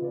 [0.00, 0.08] What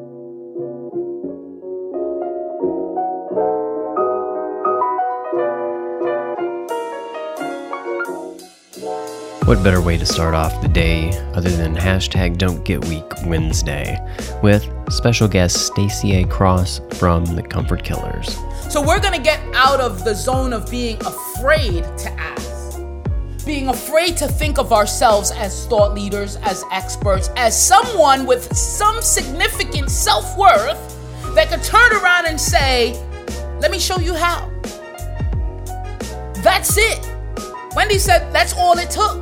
[9.64, 13.98] better way to start off the day other than hashtag Don't Get Weak Wednesday
[14.44, 16.28] with special guest Stacey A.
[16.28, 18.38] Cross from the Comfort Killers.
[18.70, 22.59] So we're gonna get out of the zone of being afraid to ask,
[23.46, 29.02] being afraid to think of ourselves as thought leaders, as experts, as someone with some
[29.02, 30.80] significant self worth
[31.36, 32.94] that could turn around and say,
[33.60, 34.52] Let me show you how.
[36.44, 37.06] That's it.
[37.76, 39.18] Wendy said that's all it took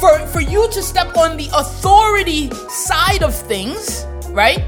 [0.00, 4.64] for for you to step on the authority side of things, right?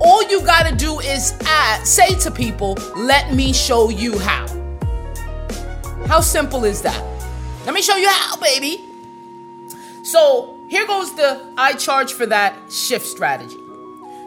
[0.00, 4.46] All you got to do is add, say to people, "Let me show you how."
[6.06, 7.17] How simple is that?
[7.68, 8.82] Let me show you how, baby.
[10.02, 13.58] So, here goes the I charge for that shift strategy.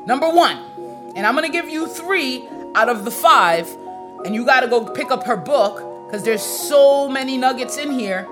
[0.06, 3.78] Number 1, and I'm to give you 3 out of the 5,
[4.26, 7.90] and you got to go pick up her book cuz there's so many nuggets in
[7.90, 8.28] here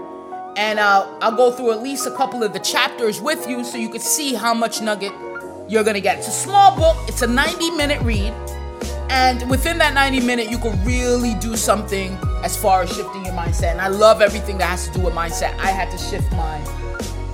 [0.56, 3.80] and uh, I'll go through at least a couple of the chapters with you so
[3.80, 5.14] you can see how much nugget
[5.68, 6.20] you're gonna get.
[6.20, 8.32] It's a small book, it's a 90 minute read,
[9.10, 13.34] and within that 90 minute, you can really do something as far as shifting your
[13.34, 13.72] mindset.
[13.72, 15.58] And I love everything that has to do with mindset.
[15.60, 16.62] I had to shift mine.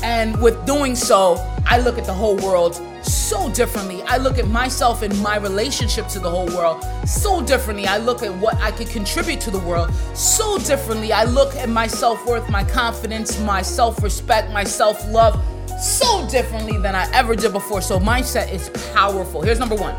[0.03, 4.01] And with doing so, I look at the whole world so differently.
[4.03, 7.87] I look at myself and my relationship to the whole world so differently.
[7.87, 11.11] I look at what I can contribute to the world so differently.
[11.11, 15.43] I look at my self worth, my confidence, my self respect, my self love
[15.81, 17.81] so differently than I ever did before.
[17.81, 19.41] So, mindset is powerful.
[19.41, 19.95] Here's number one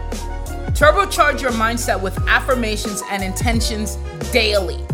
[0.76, 3.96] turbocharge your mindset with affirmations and intentions
[4.30, 4.84] daily.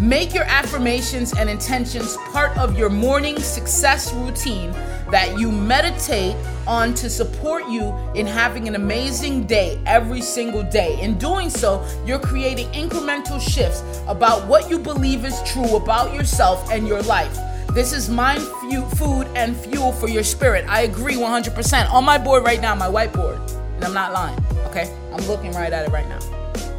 [0.00, 4.72] Make your affirmations and intentions part of your morning success routine
[5.10, 11.00] that you meditate on to support you in having an amazing day every single day.
[11.00, 16.70] In doing so, you're creating incremental shifts about what you believe is true about yourself
[16.70, 17.38] and your life.
[17.68, 20.66] This is mind food and fuel for your spirit.
[20.68, 21.90] I agree 100%.
[21.90, 23.38] On my board right now, my whiteboard,
[23.76, 24.94] and I'm not lying, okay?
[25.12, 26.35] I'm looking right at it right now.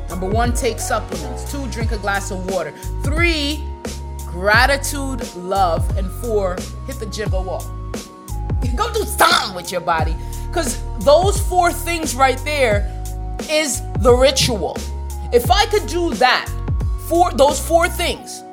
[0.10, 1.52] Number one, take supplements.
[1.52, 2.72] Two, drink a glass of water.
[3.04, 3.64] Three,
[4.26, 5.98] gratitude, love.
[5.98, 7.66] And four, hit the gym, go walk.
[8.76, 10.16] Go do something with your body.
[10.48, 13.04] Because those four things right there
[13.50, 14.78] is the ritual.
[15.34, 16.48] If I could do that,
[17.08, 18.44] for those four things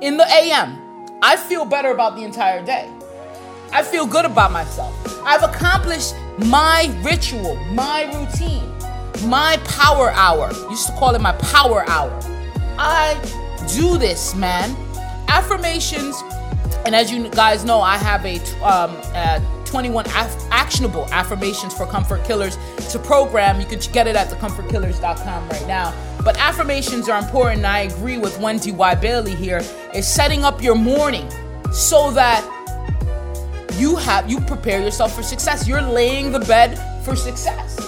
[0.00, 0.78] in the AM,
[1.20, 2.88] I feel better about the entire day.
[3.72, 4.94] I feel good about myself.
[5.24, 8.72] I've accomplished my ritual, my routine,
[9.24, 10.52] my power hour.
[10.70, 12.18] used to call it my power hour.
[12.78, 13.14] I
[13.74, 14.76] do this, man.
[15.28, 16.22] Affirmations
[16.84, 21.86] and as you guys know, I have a, um, a 21 af- actionable affirmations for
[21.86, 22.58] comfort killers.
[22.76, 23.60] It's a program.
[23.60, 25.94] You can get it at thecomfortkillers.com right now.
[26.24, 27.64] But affirmations are important.
[27.64, 28.94] I agree with Wendy Y.
[28.96, 29.62] Bailey here.
[29.94, 31.30] Is setting up your morning
[31.72, 32.42] so that
[33.74, 35.68] you have you prepare yourself for success.
[35.68, 37.78] You're laying the bed for success.